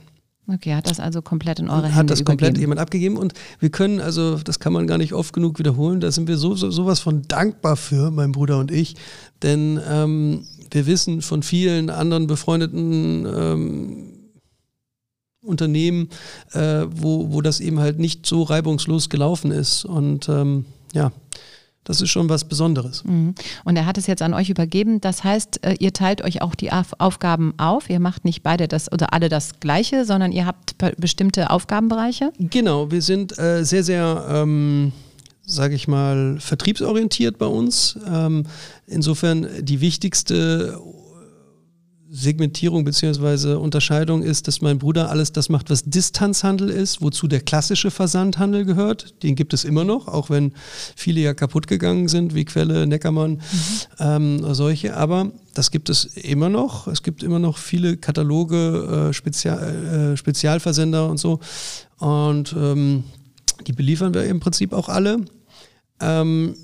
[0.51, 2.39] Okay, hat das also komplett in eure Hände Hat das übergeben.
[2.39, 5.99] komplett jemand abgegeben und wir können, also das kann man gar nicht oft genug wiederholen,
[5.99, 8.95] da sind wir so, so sowas von dankbar für, mein Bruder und ich,
[9.43, 14.13] denn ähm, wir wissen von vielen anderen befreundeten ähm,
[15.41, 16.09] Unternehmen,
[16.53, 21.11] äh, wo, wo das eben halt nicht so reibungslos gelaufen ist und ähm, ja,
[21.89, 23.03] das ist schon was Besonderes.
[23.03, 23.33] Mhm.
[23.65, 25.01] Und er hat es jetzt an euch übergeben.
[25.01, 27.89] Das heißt, äh, ihr teilt euch auch die Aufgaben auf.
[27.89, 32.31] Ihr macht nicht beide das oder alle das Gleiche, sondern ihr habt bestimmte Aufgabenbereiche.
[32.37, 34.91] Genau, wir sind äh, sehr, sehr, ähm,
[35.47, 37.97] sage ich mal, vertriebsorientiert bei uns.
[38.07, 38.45] Ähm,
[38.85, 40.79] insofern die wichtigste
[42.11, 43.53] Segmentierung bzw.
[43.53, 48.65] Unterscheidung ist, dass mein Bruder alles das macht, was Distanzhandel ist, wozu der klassische Versandhandel
[48.65, 49.21] gehört.
[49.21, 50.53] Den gibt es immer noch, auch wenn
[50.95, 53.39] viele ja kaputt gegangen sind, wie Quelle, Neckermann, mhm.
[53.99, 54.97] ähm, solche.
[54.97, 56.87] Aber das gibt es immer noch.
[56.87, 61.39] Es gibt immer noch viele Kataloge, äh, Spezial, äh, Spezialversender und so.
[61.99, 63.03] Und ähm,
[63.67, 65.25] die beliefern wir im Prinzip auch alle.
[65.99, 66.55] Ähm,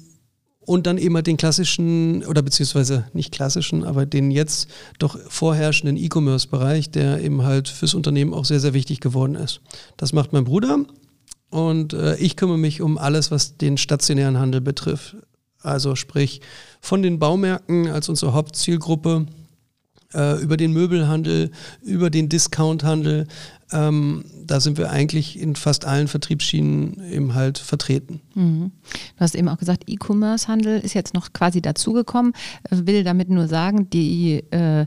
[0.66, 5.98] und dann eben halt den klassischen oder beziehungsweise nicht klassischen, aber den jetzt doch vorherrschenden
[5.98, 9.62] E-Commerce-Bereich, der eben halt fürs Unternehmen auch sehr, sehr wichtig geworden ist.
[9.98, 10.80] Das macht mein Bruder
[11.50, 15.16] und äh, ich kümmere mich um alles, was den stationären Handel betrifft.
[15.62, 16.42] Also sprich
[16.82, 19.26] von den Baumärkten als unsere Hauptzielgruppe
[20.14, 21.52] äh, über den Möbelhandel,
[21.82, 23.28] über den Discounthandel.
[23.72, 28.22] Ähm, da sind wir eigentlich in fast allen Vertriebsschienen eben halt vertreten.
[28.36, 28.72] Mhm.
[29.16, 32.34] Du hast eben auch gesagt, E-Commerce-Handel ist jetzt noch quasi dazugekommen.
[32.70, 34.86] Will damit nur sagen, die äh,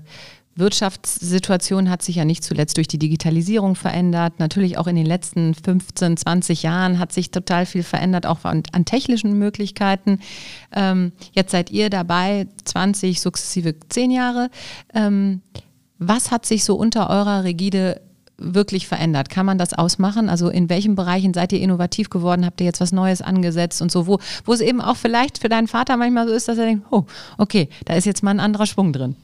[0.59, 4.41] Wirtschaftssituation hat sich ja nicht zuletzt durch die Digitalisierung verändert.
[4.41, 8.65] Natürlich auch in den letzten 15, 20 Jahren hat sich total viel verändert, auch an,
[8.73, 10.19] an technischen Möglichkeiten.
[10.73, 14.51] Ähm, jetzt seid ihr dabei, 20, sukzessive 10 Jahre.
[14.95, 15.43] Ähm,
[15.99, 18.01] was hat sich so unter eurer Rigide
[18.39, 19.29] wirklich verändert?
[19.29, 20.29] Kann man das ausmachen?
[20.29, 22.47] Also in welchen Bereichen seid ihr innovativ geworden?
[22.47, 25.49] Habt ihr jetzt was Neues angesetzt und so, wo, wo es eben auch vielleicht für
[25.49, 27.05] deinen Vater manchmal so ist, dass er denkt, oh,
[27.37, 29.17] okay, da ist jetzt mal ein anderer Schwung drin.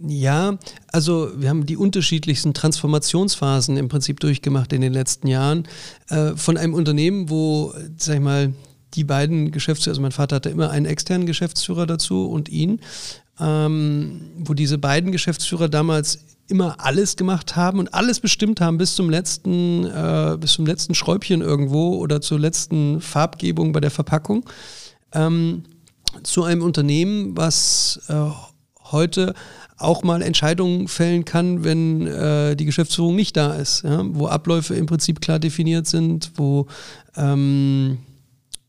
[0.00, 0.56] Ja,
[0.92, 5.66] also wir haben die unterschiedlichsten Transformationsphasen im Prinzip durchgemacht in den letzten Jahren.
[6.08, 8.52] Äh, von einem Unternehmen, wo, sag ich mal,
[8.94, 12.80] die beiden Geschäftsführer, also mein Vater hatte immer einen externen Geschäftsführer dazu und ihn,
[13.40, 18.94] ähm, wo diese beiden Geschäftsführer damals immer alles gemacht haben und alles bestimmt haben bis
[18.94, 24.44] zum letzten, äh, bis zum letzten Schräubchen irgendwo oder zur letzten Farbgebung bei der Verpackung.
[25.12, 25.64] Ähm,
[26.22, 28.14] zu einem Unternehmen, was äh,
[28.90, 29.34] heute
[29.76, 34.02] auch mal Entscheidungen fällen kann, wenn äh, die Geschäftsführung nicht da ist, ja?
[34.04, 36.66] wo Abläufe im Prinzip klar definiert sind, wo
[37.16, 37.98] ähm,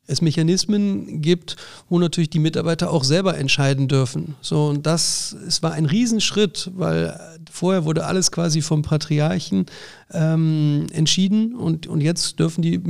[0.09, 1.55] es Mechanismen gibt,
[1.87, 4.35] wo natürlich die Mitarbeiter auch selber entscheiden dürfen.
[4.41, 7.19] So, und das, es war ein Riesenschritt, weil
[7.51, 9.65] vorher wurde alles quasi vom Patriarchen
[10.11, 12.81] ähm, entschieden und, und jetzt dürfen die,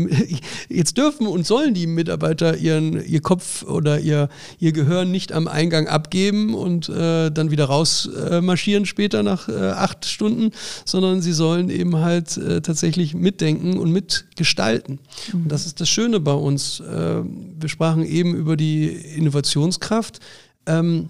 [0.69, 4.29] jetzt dürfen und sollen die Mitarbeiter ihren, ihr Kopf oder ihr,
[4.59, 9.71] ihr Gehirn nicht am Eingang abgeben und äh, dann wieder rausmarschieren äh, später nach äh,
[9.71, 10.51] acht Stunden,
[10.85, 14.99] sondern sie sollen eben halt äh, tatsächlich mitdenken und mitgestalten.
[15.33, 15.43] Mhm.
[15.43, 16.79] Und das ist das Schöne bei uns.
[16.79, 20.19] Äh, wir sprachen eben über die Innovationskraft.
[20.65, 21.09] Ähm,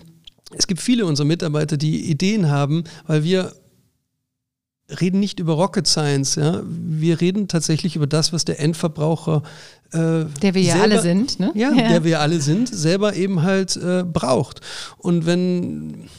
[0.58, 3.54] es gibt viele unserer Mitarbeiter, die Ideen haben, weil wir
[5.00, 6.62] reden nicht über Rocket Science, ja.
[6.66, 9.44] Wir reden tatsächlich über das, was der Endverbraucher
[9.92, 11.52] äh, der wir ja selber, alle sind, ne?
[11.56, 14.62] Ja, ja, der wir alle sind, selber eben halt äh, braucht.
[14.98, 16.10] Und wenn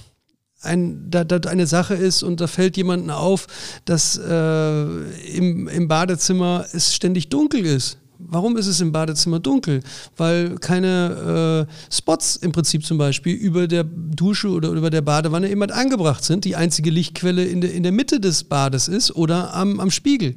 [0.60, 3.46] ein, da, da eine Sache ist und da fällt jemandem auf,
[3.84, 7.98] dass äh, im, im Badezimmer es ständig dunkel ist,
[8.30, 9.80] Warum ist es im Badezimmer dunkel?
[10.16, 15.48] Weil keine äh, Spots im Prinzip zum Beispiel über der Dusche oder über der Badewanne
[15.48, 16.44] immer angebracht sind.
[16.44, 20.36] Die einzige Lichtquelle in der, in der Mitte des Bades ist oder am, am Spiegel.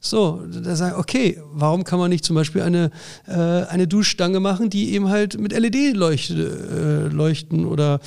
[0.00, 2.90] So, da sage ich, okay, warum kann man nicht zum Beispiel eine,
[3.26, 8.00] äh, eine Duschstange machen, die eben halt mit LED leuchte, äh, leuchten oder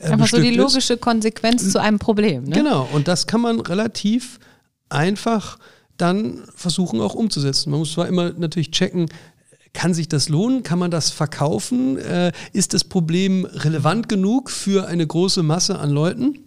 [0.00, 2.44] äh, Einfach so die logische Konsequenz zu einem Problem.
[2.44, 2.56] Ne?
[2.56, 4.38] Genau, und das kann man relativ
[4.88, 5.58] einfach
[5.96, 7.70] dann versuchen auch umzusetzen.
[7.70, 9.08] Man muss zwar immer natürlich checken,
[9.72, 10.62] kann sich das lohnen?
[10.62, 11.96] Kann man das verkaufen?
[11.98, 16.38] Äh, ist das Problem relevant genug für eine große Masse an Leuten?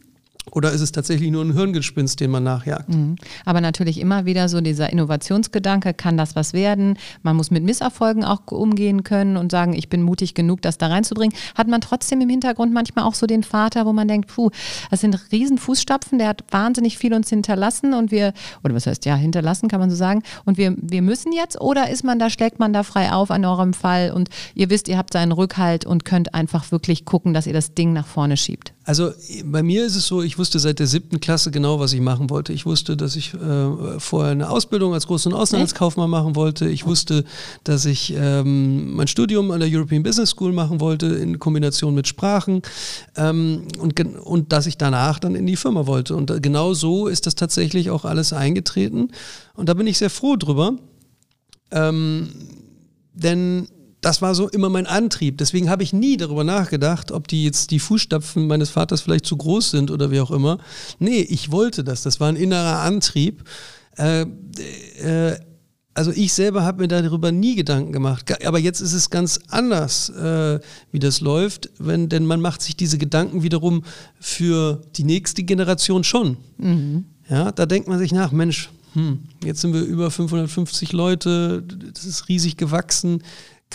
[0.55, 2.87] Oder ist es tatsächlich nur ein Hirngespinst, den man nachjagt?
[2.87, 3.17] Mhm.
[3.43, 6.97] Aber natürlich immer wieder so dieser Innovationsgedanke, kann das was werden?
[7.23, 10.87] Man muss mit Misserfolgen auch umgehen können und sagen, ich bin mutig genug, das da
[10.87, 11.35] reinzubringen.
[11.55, 14.49] Hat man trotzdem im Hintergrund manchmal auch so den Vater, wo man denkt, puh,
[14.89, 18.31] das sind riesen Fußstapfen, der hat wahnsinnig viel uns hinterlassen und wir,
[18.63, 21.89] oder was heißt ja, hinterlassen kann man so sagen, und wir, wir müssen jetzt oder
[21.89, 24.97] ist man da, schlägt man da frei auf an eurem Fall und ihr wisst, ihr
[24.97, 28.74] habt seinen Rückhalt und könnt einfach wirklich gucken, dass ihr das Ding nach vorne schiebt?
[28.85, 29.11] Also
[29.43, 32.29] bei mir ist es so, ich wusste seit der siebten Klasse genau, was ich machen
[32.29, 32.53] wollte.
[32.53, 36.69] Ich wusste, dass ich äh, vorher eine Ausbildung als Groß- und Auslandskaufmann machen wollte.
[36.69, 37.25] Ich wusste,
[37.63, 42.07] dass ich ähm, mein Studium an der European Business School machen wollte in Kombination mit
[42.07, 42.61] Sprachen
[43.15, 46.15] ähm, und, und dass ich danach dann in die Firma wollte.
[46.15, 49.09] Und genau so ist das tatsächlich auch alles eingetreten.
[49.55, 50.73] Und da bin ich sehr froh drüber.
[51.71, 52.29] Ähm,
[53.13, 53.67] denn
[54.05, 55.39] das war so immer mein Antrieb.
[55.39, 59.35] Deswegen habe ich nie darüber nachgedacht, ob die jetzt die Fußstapfen meines Vaters vielleicht zu
[59.35, 60.59] groß sind oder wie auch immer.
[60.99, 62.03] Nee, ich wollte das.
[62.03, 63.43] Das war ein innerer Antrieb.
[63.97, 64.27] Äh,
[65.01, 65.39] äh,
[65.95, 68.45] also ich selber habe mir darüber nie Gedanken gemacht.
[68.45, 70.59] Aber jetzt ist es ganz anders, äh,
[70.91, 73.83] wie das läuft, wenn, denn man macht sich diese Gedanken wiederum
[74.19, 76.37] für die nächste Generation schon.
[76.59, 77.05] Mhm.
[77.27, 82.05] Ja, da denkt man sich nach, Mensch, hm, jetzt sind wir über 550 Leute, das
[82.05, 83.23] ist riesig gewachsen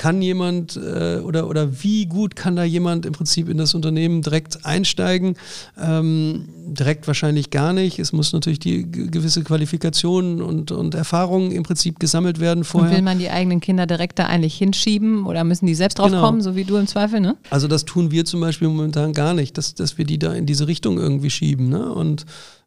[0.00, 4.22] kann jemand äh, oder, oder wie gut kann da jemand im Prinzip in das Unternehmen
[4.22, 5.34] direkt einsteigen?
[5.78, 7.98] Ähm, direkt wahrscheinlich gar nicht.
[7.98, 12.88] Es muss natürlich die gewisse Qualifikationen und, und Erfahrungen im Prinzip gesammelt werden vorher.
[12.88, 16.08] Und will man die eigenen Kinder direkt da eigentlich hinschieben oder müssen die selbst drauf
[16.08, 16.22] genau.
[16.22, 17.36] kommen, so wie du im Zweifel, ne?
[17.50, 20.46] Also das tun wir zum Beispiel momentan gar nicht, dass, dass wir die da in
[20.46, 21.68] diese Richtung irgendwie schieben.
[21.68, 21.92] Ne?
[21.92, 22.24] Und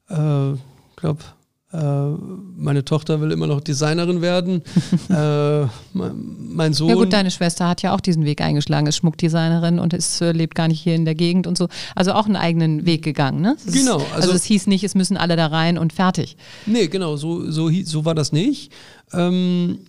[0.08, 0.54] ich äh,
[0.98, 1.42] glaube, äh,
[1.75, 4.62] meine Tochter will immer noch Designerin werden.
[5.09, 6.89] äh, mein Sohn.
[6.89, 10.33] Ja gut, deine Schwester hat ja auch diesen Weg eingeschlagen, ist Schmuckdesignerin und ist, äh,
[10.33, 11.69] lebt gar nicht hier in der Gegend und so.
[11.95, 13.57] Also auch einen eigenen Weg gegangen, ne?
[13.65, 13.97] Das genau.
[13.97, 16.38] Ist, also, also es hieß nicht, es müssen alle da rein und fertig.
[16.67, 18.71] Nee, genau, so, so, so war das nicht.
[19.12, 19.79] Ähm,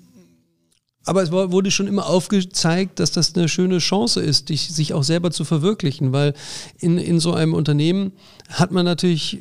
[1.05, 5.31] aber es wurde schon immer aufgezeigt, dass das eine schöne Chance ist, sich auch selber
[5.31, 6.33] zu verwirklichen, weil
[6.79, 8.13] in, in so einem Unternehmen
[8.49, 9.39] hat man natürlich,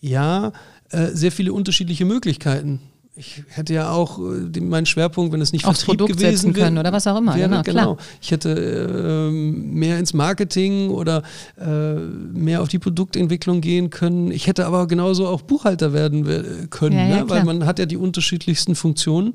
[0.00, 0.52] ja,
[0.90, 2.80] äh, sehr viele unterschiedliche Möglichkeiten.
[3.18, 6.52] Ich hätte ja auch äh, meinen Schwerpunkt, wenn es nicht Aufs Vertrieb Produkt gewesen setzen
[6.52, 7.34] können oder was auch immer.
[7.34, 7.96] Wäre, genau, genau.
[8.20, 11.22] Ich hätte äh, mehr ins Marketing oder
[11.58, 14.30] äh, mehr auf die Produktentwicklung gehen können.
[14.30, 17.30] Ich hätte aber genauso auch Buchhalter werden können, ja, ja, ne?
[17.30, 19.34] weil man hat ja die unterschiedlichsten Funktionen.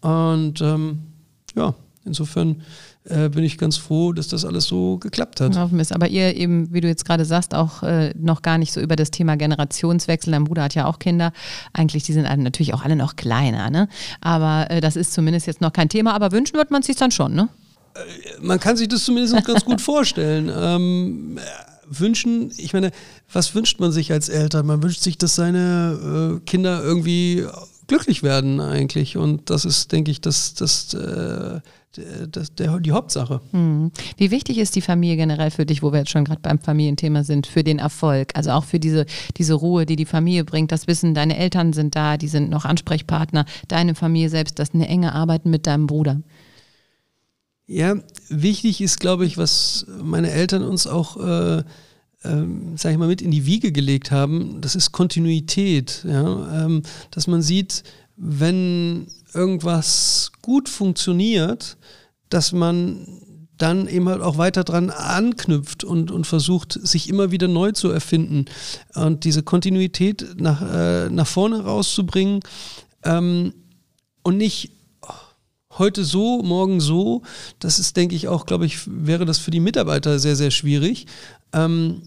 [0.00, 0.98] Und ähm,
[1.54, 2.62] ja, insofern
[3.08, 5.56] äh, bin ich ganz froh, dass das alles so geklappt hat.
[5.56, 8.96] Aber ihr eben, wie du jetzt gerade sagst, auch äh, noch gar nicht so über
[8.96, 10.32] das Thema Generationswechsel.
[10.32, 11.32] Dein Bruder hat ja auch Kinder.
[11.72, 13.88] Eigentlich, die sind natürlich auch alle noch kleiner, ne?
[14.20, 16.14] Aber äh, das ist zumindest jetzt noch kein Thema.
[16.14, 17.48] Aber wünschen wird man sich dann schon, ne?
[17.94, 18.00] Äh,
[18.40, 20.50] man kann sich das zumindest ganz gut vorstellen.
[20.54, 21.38] Ähm,
[21.88, 22.90] wünschen, ich meine,
[23.32, 24.66] was wünscht man sich als Eltern?
[24.66, 27.46] Man wünscht sich, dass seine äh, Kinder irgendwie
[27.86, 29.16] glücklich werden eigentlich.
[29.16, 31.60] Und das ist, denke ich, das, das, äh,
[32.30, 33.40] das, der, die Hauptsache.
[33.52, 33.90] Hm.
[34.16, 37.24] Wie wichtig ist die Familie generell für dich, wo wir jetzt schon gerade beim Familienthema
[37.24, 38.32] sind, für den Erfolg?
[38.34, 39.06] Also auch für diese,
[39.36, 42.64] diese Ruhe, die die Familie bringt, das Wissen, deine Eltern sind da, die sind noch
[42.64, 46.20] Ansprechpartner, deine Familie selbst, das ist eine enge Arbeit mit deinem Bruder.
[47.66, 47.96] Ja,
[48.28, 51.64] wichtig ist, glaube ich, was meine Eltern uns auch, äh,
[52.22, 56.04] ähm, sag ich mal, mit in die Wiege gelegt haben, das ist Kontinuität.
[56.06, 56.64] Ja?
[56.64, 57.82] Ähm, dass man sieht,
[58.16, 61.76] wenn irgendwas gut funktioniert,
[62.28, 63.04] dass man
[63.58, 67.90] dann eben halt auch weiter dran anknüpft und, und versucht, sich immer wieder neu zu
[67.90, 68.44] erfinden
[68.94, 72.42] und diese Kontinuität nach, äh, nach vorne rauszubringen
[73.02, 73.54] ähm,
[74.22, 74.70] und nicht
[75.78, 77.22] heute so, morgen so.
[77.58, 81.06] Das ist, denke ich, auch, glaube ich, wäre das für die Mitarbeiter sehr, sehr schwierig.
[81.52, 82.02] Ähm,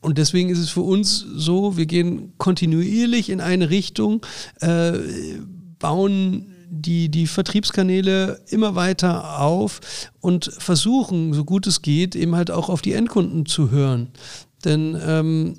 [0.00, 4.26] und deswegen ist es für uns so, wir gehen kontinuierlich in eine Richtung,
[4.60, 4.98] äh,
[5.78, 9.80] bauen die, die Vertriebskanäle immer weiter auf
[10.20, 14.08] und versuchen, so gut es geht, eben halt auch auf die Endkunden zu hören.
[14.64, 15.54] Denn ähm,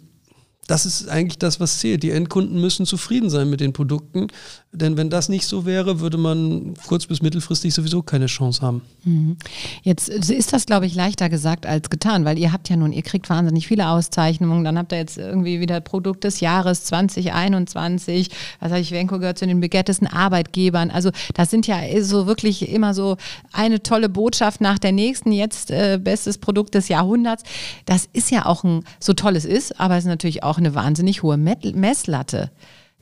[0.67, 2.03] das ist eigentlich das, was zählt.
[2.03, 4.27] Die Endkunden müssen zufrieden sein mit den Produkten.
[4.75, 8.81] Denn wenn das nicht so wäre, würde man kurz- bis mittelfristig sowieso keine Chance haben.
[9.03, 9.37] Mhm.
[9.83, 13.01] Jetzt ist das, glaube ich, leichter gesagt als getan, weil ihr habt ja nun, ihr
[13.01, 14.63] kriegt wahnsinnig viele Auszeichnungen.
[14.63, 18.29] Dann habt ihr jetzt irgendwie wieder Produkt des Jahres 2021.
[18.59, 20.91] Was habe ich, Wenko gehört zu den begehrtesten Arbeitgebern.
[20.91, 23.17] Also das sind ja so wirklich immer so
[23.51, 25.31] eine tolle Botschaft nach der nächsten.
[25.31, 27.43] Jetzt äh, bestes Produkt des Jahrhunderts.
[27.85, 30.75] Das ist ja auch ein, so toll es ist, aber es ist natürlich auch eine
[30.75, 32.51] wahnsinnig hohe Messlatte.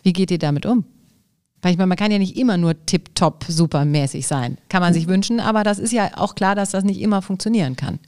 [0.04, 0.86] Wie geht ihr damit um?
[1.64, 4.58] Weil ich meine, man kann ja nicht immer nur tipptopp supermäßig sein.
[4.68, 7.78] Kann man sich wünschen, aber das ist ja auch klar, dass das nicht immer funktionieren
[7.78, 8.00] kann.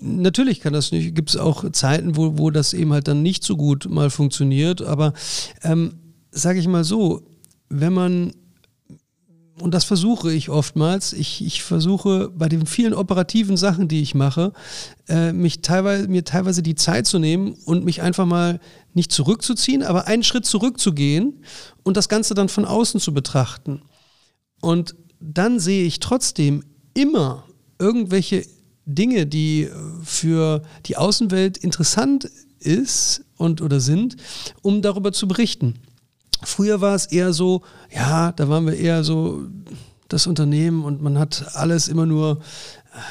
[0.00, 1.14] Natürlich kann das nicht.
[1.14, 4.82] Gibt es auch Zeiten, wo, wo das eben halt dann nicht so gut mal funktioniert.
[4.82, 5.12] Aber
[5.62, 5.94] ähm,
[6.32, 7.22] sage ich mal so,
[7.68, 8.32] wenn man
[9.60, 11.12] und das versuche ich oftmals.
[11.12, 14.52] Ich, ich versuche bei den vielen operativen Sachen, die ich mache,
[15.08, 18.60] äh, mich teilweise, mir teilweise die Zeit zu nehmen und mich einfach mal
[18.94, 21.44] nicht zurückzuziehen, aber einen Schritt zurückzugehen
[21.82, 23.82] und das Ganze dann von außen zu betrachten.
[24.60, 27.44] Und dann sehe ich trotzdem immer
[27.78, 28.44] irgendwelche
[28.86, 29.68] Dinge, die
[30.02, 34.16] für die Außenwelt interessant ist und oder sind,
[34.62, 35.74] um darüber zu berichten.
[36.42, 37.62] Früher war es eher so,
[37.94, 39.42] ja, da waren wir eher so
[40.08, 42.40] das Unternehmen und man hat alles immer nur,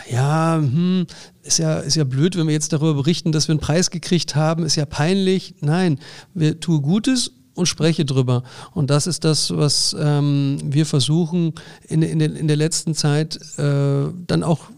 [0.09, 1.05] ja, hm,
[1.43, 4.35] ist ja, ist ja blöd, wenn wir jetzt darüber berichten, dass wir einen Preis gekriegt
[4.35, 5.55] haben, ist ja peinlich.
[5.61, 5.99] Nein,
[6.33, 8.43] wir tun Gutes und spreche drüber.
[8.73, 11.53] Und das ist das, was ähm, wir versuchen
[11.87, 14.69] in, in, der, in der letzten Zeit äh, dann auch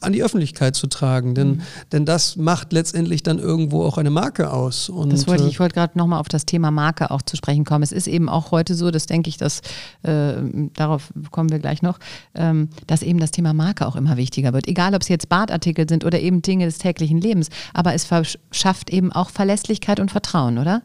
[0.00, 1.62] an die Öffentlichkeit zu tragen, denn, mhm.
[1.90, 4.88] denn das macht letztendlich dann irgendwo auch eine Marke aus.
[4.88, 7.36] Und das wollte ich, äh, ich wollte gerade nochmal auf das Thema Marke auch zu
[7.36, 7.82] sprechen kommen.
[7.82, 9.60] Es ist eben auch heute so, das denke ich, dass
[10.02, 10.34] äh,
[10.74, 11.98] darauf kommen wir gleich noch,
[12.36, 14.68] ähm, dass eben das Thema Marke auch immer wichtiger wird.
[14.68, 18.90] Egal, ob es jetzt Badartikel sind oder eben Dinge des täglichen Lebens, aber es verschafft
[18.90, 20.82] eben auch Verlässlichkeit und Vertrauen, oder?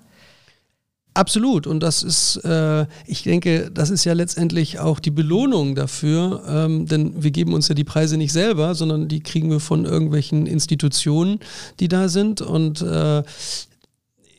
[1.16, 1.68] Absolut.
[1.68, 6.88] Und das ist, äh, ich denke, das ist ja letztendlich auch die Belohnung dafür, ähm,
[6.88, 10.48] denn wir geben uns ja die Preise nicht selber, sondern die kriegen wir von irgendwelchen
[10.48, 11.40] Institutionen,
[11.80, 12.42] die da sind.
[12.42, 13.22] Und äh,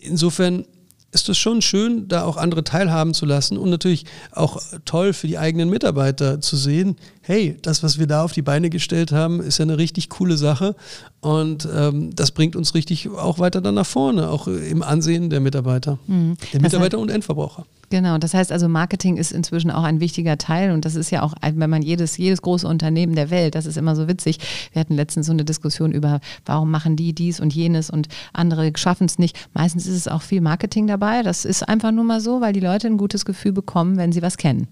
[0.01, 0.65] insofern
[1.13, 5.29] ist es schon schön, da auch andere teilhaben zu lassen und natürlich auch toll für
[5.29, 9.41] die eigenen Mitarbeiter zu sehen, hey, das, was wir da auf die Beine gestellt haben,
[9.41, 10.77] ist ja eine richtig coole Sache
[11.21, 15.41] und ähm, das bringt uns richtig auch weiter dann nach vorne, auch im Ansehen der
[15.41, 16.37] Mitarbeiter, mhm.
[16.53, 17.65] der Mitarbeiter heißt, und Endverbraucher.
[17.89, 21.23] Genau, das heißt also, Marketing ist inzwischen auch ein wichtiger Teil und das ist ja
[21.23, 24.39] auch, wenn man jedes, jedes große Unternehmen der Welt, das ist immer so witzig.
[24.73, 28.71] Wir hatten letztens so eine Diskussion über, warum machen die dies und jenes und andere
[28.77, 29.49] schaffen es nicht.
[29.55, 31.23] Meistens ist es auch viel Marketing dabei.
[31.23, 34.21] Das ist einfach nur mal so, weil die Leute ein gutes Gefühl bekommen, wenn sie
[34.21, 34.69] was kennen.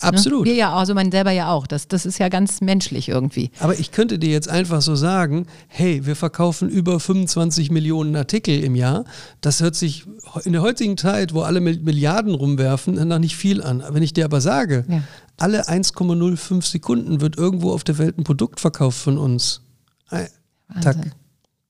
[0.00, 0.44] Absolut.
[0.44, 0.52] Ne?
[0.52, 1.66] Wir ja, also man selber ja auch.
[1.66, 3.50] Das, das ist ja ganz menschlich irgendwie.
[3.58, 8.62] Aber ich könnte dir jetzt einfach so sagen, hey, wir verkaufen über 25 Millionen Artikel
[8.62, 9.04] im Jahr.
[9.40, 10.04] Das hört sich
[10.44, 13.82] in der heutigen Zeit, wo alle Milliarden rumwerfen, noch nicht viel an.
[13.90, 15.02] Wenn ich dir aber sage, ja.
[15.36, 19.62] alle 1,05 Sekunden wird irgendwo auf der Welt ein Produkt verkauft von uns.
[20.10, 20.82] Wahnsinn.
[20.82, 20.96] Tack.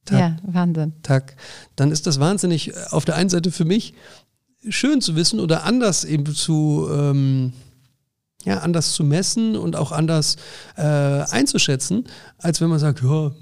[0.05, 0.93] Tack, ja, Wahnsinn.
[1.03, 1.37] Tack.
[1.77, 3.95] Dann ist das wahnsinnig äh, auf der einen Seite für mich
[4.69, 6.88] schön zu wissen oder anders eben zu...
[6.93, 7.53] Ähm,
[8.44, 10.37] ja, anders zu messen und auch anders
[10.77, 12.05] äh, einzuschätzen,
[12.38, 13.33] als wenn man sagt, ja,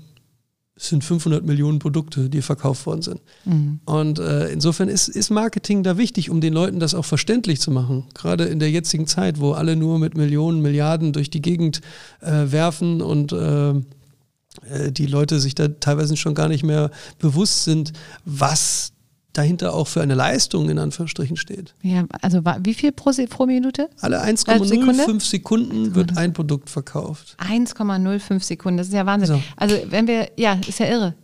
[0.79, 3.21] es sind 500 Millionen Produkte, die verkauft worden sind.
[3.47, 3.81] Mhm.
[3.87, 7.71] Und äh, insofern ist, ist Marketing da wichtig, um den Leuten das auch verständlich zu
[7.71, 8.05] machen.
[8.13, 11.81] Gerade in der jetzigen Zeit, wo alle nur mit Millionen, Milliarden durch die Gegend
[12.21, 17.65] äh, werfen und äh, äh die Leute sich da teilweise schon gar nicht mehr bewusst
[17.65, 17.95] sind,
[18.27, 18.93] was
[19.37, 21.75] dahinter auch für eine Leistung in Anführungsstrichen steht.
[21.83, 23.89] Ja, also wie viel pro, pro Minute?
[24.01, 27.37] Alle 1,05 Sekunden wird ein Produkt verkauft.
[27.39, 29.37] 1,05 Sekunden, das ist ja Wahnsinn.
[29.37, 29.43] So.
[29.57, 31.15] Also wenn wir, ja, ist ja irre.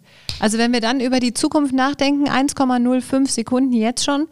[0.41, 4.29] Also wenn wir dann über die Zukunft nachdenken, 1,05 Sekunden jetzt schon.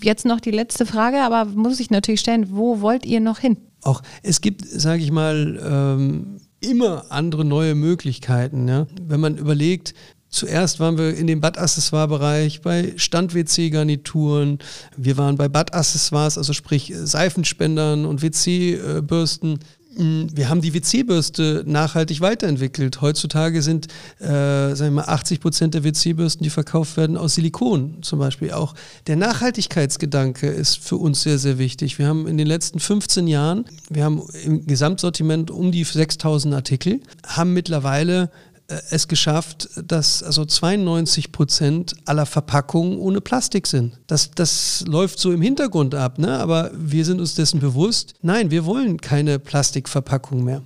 [0.00, 3.56] Jetzt noch die letzte Frage, aber muss ich natürlich stellen, wo wollt ihr noch hin?
[3.82, 8.68] Auch es gibt, sage ich mal, ähm, immer andere neue Möglichkeiten.
[8.68, 8.86] Ja?
[9.00, 9.94] Wenn man überlegt,
[10.32, 14.58] Zuerst waren wir in dem Badaccessoire-Bereich bei Stand-WC-Garnituren.
[14.96, 19.58] Wir waren bei Badaccessoires, also sprich Seifenspendern und WC-Bürsten.
[19.96, 23.02] Mm, wir haben die WC-Bürste nachhaltig weiterentwickelt.
[23.02, 23.88] Heutzutage sind,
[24.20, 28.52] äh, sagen wir mal, 80 Prozent der WC-Bürsten, die verkauft werden, aus Silikon zum Beispiel.
[28.52, 28.74] Auch
[29.08, 31.98] der Nachhaltigkeitsgedanke ist für uns sehr, sehr wichtig.
[31.98, 37.00] Wir haben in den letzten 15 Jahren, wir haben im Gesamtsortiment um die 6000 Artikel,
[37.26, 38.51] haben mittlerweile äh,
[38.90, 44.00] es geschafft, dass also 92 Prozent aller Verpackungen ohne Plastik sind.
[44.06, 46.38] Das, das läuft so im Hintergrund ab, ne?
[46.38, 48.14] aber wir sind uns dessen bewusst.
[48.22, 50.62] Nein, wir wollen keine Plastikverpackung mehr.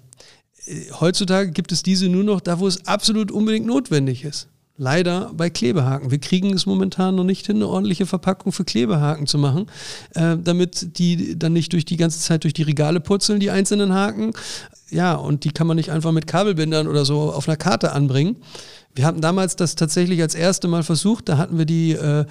[0.67, 5.33] Äh, heutzutage gibt es diese nur noch da, wo es absolut unbedingt notwendig ist leider
[5.35, 6.11] bei Klebehaken.
[6.11, 9.67] Wir kriegen es momentan noch nicht hin, eine ordentliche Verpackung für Klebehaken zu machen,
[10.15, 13.95] äh, damit die dann nicht durch die ganze Zeit durch die Regale purzeln, die einzelnen
[13.95, 14.33] Haken,
[14.91, 18.37] ja, und die kann man nicht einfach mit Kabelbindern oder so auf einer Karte anbringen.
[18.95, 22.25] Wir hatten damals das tatsächlich als erste Mal versucht, da hatten wir die äh,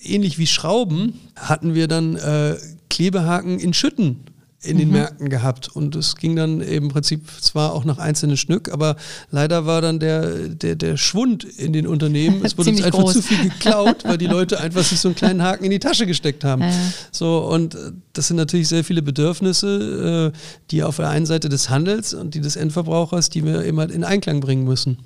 [0.00, 2.56] ähnlich wie Schrauben, hatten wir dann äh,
[2.90, 4.20] Klebehaken in Schütten
[4.64, 4.94] in den mhm.
[4.94, 5.68] Märkten gehabt.
[5.68, 8.96] Und es ging dann im Prinzip zwar auch nach einzelnen Stück, aber
[9.30, 12.44] leider war dann der, der, der Schwund in den Unternehmen.
[12.44, 13.12] Es wurde uns einfach groß.
[13.14, 16.06] zu viel geklaut, weil die Leute einfach sich so einen kleinen Haken in die Tasche
[16.06, 16.62] gesteckt haben.
[16.62, 16.72] Ja.
[17.12, 20.38] So, und äh, das sind natürlich sehr viele Bedürfnisse, äh,
[20.70, 23.92] die auf der einen Seite des Handels und die des Endverbrauchers, die wir immer halt
[23.92, 24.98] in Einklang bringen müssen.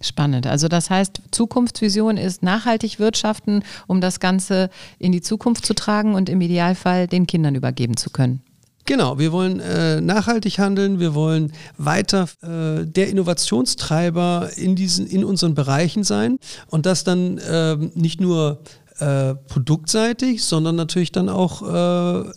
[0.00, 0.46] Spannend.
[0.46, 6.14] Also das heißt, Zukunftsvision ist nachhaltig wirtschaften, um das Ganze in die Zukunft zu tragen
[6.14, 8.40] und im Idealfall den Kindern übergeben zu können.
[8.88, 15.26] Genau, wir wollen äh, nachhaltig handeln, wir wollen weiter äh, der Innovationstreiber in diesen, in
[15.26, 18.60] unseren Bereichen sein und das dann äh, nicht nur
[18.98, 22.30] äh, produktseitig, sondern natürlich dann auch äh,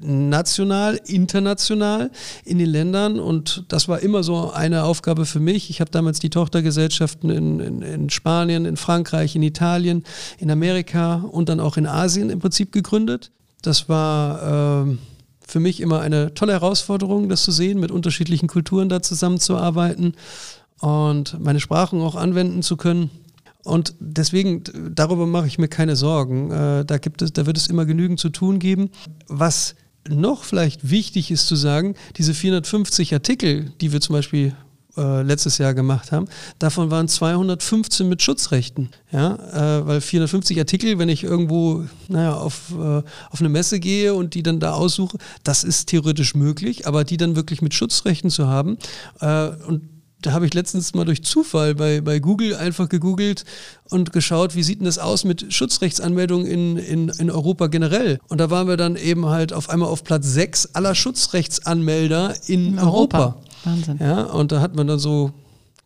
[0.00, 2.10] national, international
[2.46, 3.20] in den Ländern.
[3.20, 5.68] Und das war immer so eine Aufgabe für mich.
[5.68, 10.02] Ich habe damals die Tochtergesellschaften in, in, in, Spanien, in Frankreich, in Italien,
[10.38, 13.32] in Amerika und dann auch in Asien im Prinzip gegründet.
[13.60, 14.96] Das war äh,
[15.46, 20.14] für mich immer eine tolle Herausforderung, das zu sehen, mit unterschiedlichen Kulturen da zusammenzuarbeiten
[20.80, 23.10] und meine Sprachen auch anwenden zu können.
[23.64, 24.62] Und deswegen,
[24.94, 26.50] darüber mache ich mir keine Sorgen.
[26.50, 28.90] Äh, da, gibt es, da wird es immer genügend zu tun geben.
[29.26, 29.74] Was
[30.06, 34.54] noch vielleicht wichtig ist zu sagen, diese 450 Artikel, die wir zum Beispiel
[34.96, 36.26] äh, letztes Jahr gemacht haben,
[36.58, 38.90] davon waren 215 mit Schutzrechten.
[39.12, 44.14] Ja, äh, weil 450 Artikel, wenn ich irgendwo naja, auf, äh, auf eine Messe gehe
[44.14, 48.30] und die dann da aussuche, das ist theoretisch möglich, aber die dann wirklich mit Schutzrechten
[48.30, 48.78] zu haben
[49.20, 49.82] äh, und
[50.24, 53.44] da habe ich letztens mal durch Zufall bei, bei Google einfach gegoogelt
[53.90, 58.18] und geschaut, wie sieht denn das aus mit Schutzrechtsanmeldungen in, in, in Europa generell.
[58.28, 62.68] Und da waren wir dann eben halt auf einmal auf Platz 6 aller Schutzrechtsanmelder in,
[62.68, 63.18] in Europa.
[63.18, 63.42] Europa.
[63.64, 63.98] Wahnsinn.
[64.00, 65.32] Ja, und da hat man dann so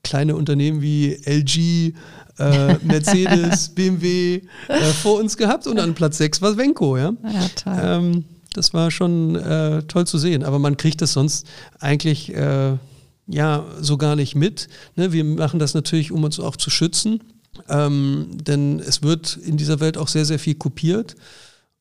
[0.02, 1.94] kleine Unternehmen wie LG,
[2.38, 6.96] äh, Mercedes, BMW äh, vor uns gehabt und an Platz 6 war Venko.
[6.96, 7.78] Ja, ja toll.
[7.80, 8.24] Ähm,
[8.54, 10.42] das war schon äh, toll zu sehen.
[10.44, 11.46] Aber man kriegt das sonst
[11.80, 12.76] eigentlich äh,
[13.26, 14.68] ja so gar nicht mit.
[14.96, 15.12] Ne?
[15.12, 17.20] Wir machen das natürlich, um uns auch zu schützen.
[17.68, 21.16] Ähm, denn es wird in dieser Welt auch sehr, sehr viel kopiert.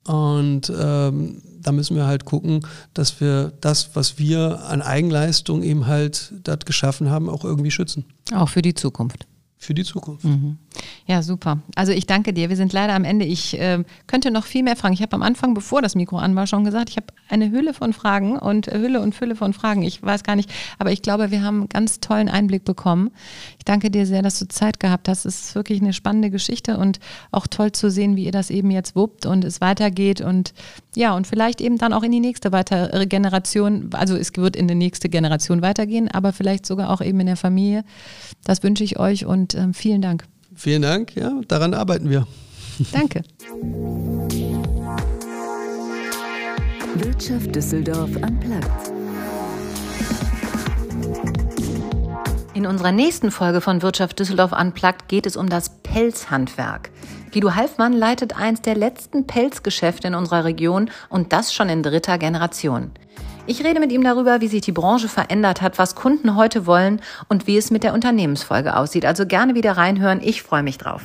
[0.08, 5.86] Und ähm, da müssen wir halt gucken, dass wir das, was wir an Eigenleistung eben
[5.86, 8.06] halt dort geschaffen haben, auch irgendwie schützen.
[8.34, 9.28] Auch für die Zukunft
[9.60, 10.24] für die Zukunft.
[10.24, 10.58] Mhm.
[11.08, 11.60] Ja, super.
[11.76, 12.50] Also ich danke dir.
[12.50, 13.26] Wir sind leider am Ende.
[13.26, 14.94] Ich äh, könnte noch viel mehr fragen.
[14.94, 17.74] Ich habe am Anfang, bevor das Mikro an war, schon gesagt, ich habe eine Hülle
[17.74, 19.82] von Fragen und äh, Hülle und Fülle von Fragen.
[19.82, 23.12] Ich weiß gar nicht, aber ich glaube, wir haben einen ganz tollen Einblick bekommen.
[23.58, 25.26] Ich danke dir sehr, dass du Zeit gehabt hast.
[25.26, 27.00] Es ist wirklich eine spannende Geschichte und
[27.32, 30.54] auch toll zu sehen, wie ihr das eben jetzt wuppt und es weitergeht und
[30.96, 33.90] ja, und vielleicht eben dann auch in die nächste weitere Generation.
[33.94, 37.38] Also es wird in die nächste Generation weitergehen, aber vielleicht sogar auch eben in der
[37.38, 37.84] Familie.
[38.44, 40.26] Das wünsche ich euch und ähm, vielen Dank.
[40.56, 42.28] Vielen Dank, ja, daran arbeiten wir.
[42.92, 43.24] Danke.
[46.96, 48.92] Wirtschaft Düsseldorf am Platz.
[52.54, 56.90] In unserer nächsten Folge von Wirtschaft Düsseldorf Unplugged geht es um das Pelzhandwerk.
[57.32, 62.18] Guido Halfmann leitet eins der letzten Pelzgeschäfte in unserer Region und das schon in dritter
[62.18, 62.92] Generation.
[63.50, 67.02] Ich rede mit ihm darüber, wie sich die Branche verändert hat, was Kunden heute wollen
[67.30, 69.06] und wie es mit der Unternehmensfolge aussieht.
[69.06, 70.20] Also gerne wieder reinhören.
[70.22, 71.02] Ich freue mich drauf.